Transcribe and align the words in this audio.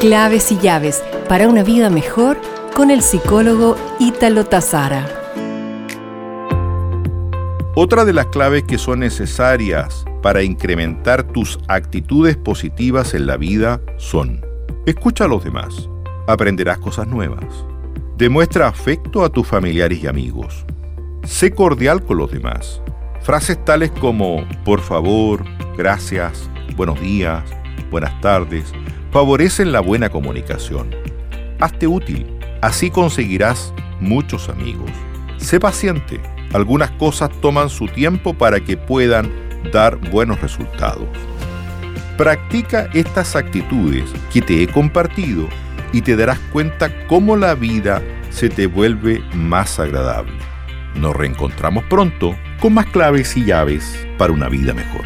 Claves 0.00 0.50
y 0.50 0.56
llaves 0.56 1.04
para 1.28 1.46
una 1.46 1.62
vida 1.62 1.90
mejor 1.90 2.40
con 2.74 2.90
el 2.90 3.02
psicólogo 3.02 3.76
Ítalo 3.98 4.46
Tazara. 4.46 5.06
Otra 7.74 8.06
de 8.06 8.14
las 8.14 8.24
claves 8.28 8.62
que 8.62 8.78
son 8.78 9.00
necesarias 9.00 10.06
para 10.22 10.42
incrementar 10.42 11.24
tus 11.24 11.58
actitudes 11.68 12.38
positivas 12.38 13.12
en 13.12 13.26
la 13.26 13.36
vida 13.36 13.82
son, 13.98 14.40
escucha 14.86 15.24
a 15.24 15.28
los 15.28 15.44
demás, 15.44 15.90
aprenderás 16.26 16.78
cosas 16.78 17.06
nuevas, 17.06 17.44
demuestra 18.16 18.68
afecto 18.68 19.22
a 19.22 19.28
tus 19.28 19.46
familiares 19.46 20.02
y 20.02 20.06
amigos, 20.06 20.64
sé 21.24 21.50
cordial 21.50 22.02
con 22.02 22.16
los 22.16 22.32
demás. 22.32 22.80
Frases 23.20 23.62
tales 23.66 23.90
como 24.00 24.48
por 24.64 24.80
favor, 24.80 25.44
gracias, 25.76 26.48
buenos 26.74 26.98
días, 27.02 27.44
buenas 27.90 28.18
tardes, 28.22 28.72
favorecen 29.10 29.72
la 29.72 29.80
buena 29.80 30.08
comunicación. 30.08 30.94
Hazte 31.58 31.86
útil, 31.86 32.26
así 32.62 32.90
conseguirás 32.90 33.72
muchos 34.00 34.48
amigos. 34.48 34.90
Sé 35.36 35.60
paciente, 35.60 36.20
algunas 36.52 36.90
cosas 36.92 37.30
toman 37.40 37.68
su 37.68 37.86
tiempo 37.88 38.34
para 38.34 38.60
que 38.60 38.76
puedan 38.76 39.30
dar 39.72 39.96
buenos 39.96 40.40
resultados. 40.40 41.08
Practica 42.16 42.88
estas 42.92 43.36
actitudes 43.36 44.04
que 44.32 44.42
te 44.42 44.62
he 44.62 44.68
compartido 44.68 45.48
y 45.92 46.02
te 46.02 46.16
darás 46.16 46.38
cuenta 46.52 47.06
cómo 47.06 47.36
la 47.36 47.54
vida 47.54 48.02
se 48.30 48.48
te 48.48 48.66
vuelve 48.66 49.22
más 49.34 49.78
agradable. 49.80 50.34
Nos 50.94 51.16
reencontramos 51.16 51.84
pronto 51.84 52.36
con 52.60 52.74
más 52.74 52.86
claves 52.86 53.36
y 53.36 53.44
llaves 53.44 54.06
para 54.18 54.32
una 54.32 54.48
vida 54.48 54.74
mejor. 54.74 55.04